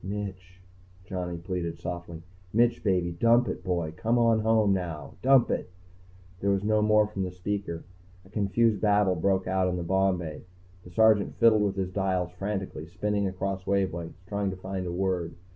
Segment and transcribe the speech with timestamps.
[0.03, 0.59] "Mitch,"
[1.05, 2.23] Johnny pleaded softly.
[2.51, 3.11] "Mitch, baby.
[3.11, 5.13] Dump it, boy, come on home, now.
[5.21, 5.69] Dump it."
[6.39, 7.83] There was no more from the speaker.
[8.25, 10.41] A confused babble broke out in the bomb bay.
[10.83, 15.35] The Sergeant fiddled with his dials frantically, spinning across wavelengths, trying to find a word.